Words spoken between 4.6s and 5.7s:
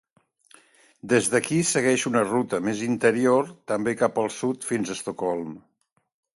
fins a Estocolm.